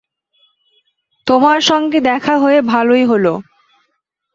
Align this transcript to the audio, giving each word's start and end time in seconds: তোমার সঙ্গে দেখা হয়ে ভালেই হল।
তোমার 1.27 1.59
সঙ্গে 1.61 1.99
দেখা 2.01 2.35
হয়ে 2.37 2.59
ভালেই 2.63 3.05
হল। 3.05 3.25